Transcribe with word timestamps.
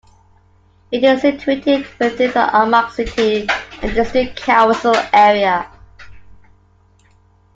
It 0.91 1.03
is 1.03 1.21
situated 1.21 1.85
within 1.99 2.31
the 2.31 2.51
Armagh 2.57 2.89
City 2.91 3.45
and 3.83 3.93
District 3.93 4.35
Council 4.35 4.95
area. 5.13 5.69